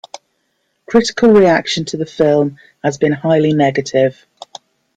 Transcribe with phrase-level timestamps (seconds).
[0.89, 4.25] Critical reaction to the film has been highly negative.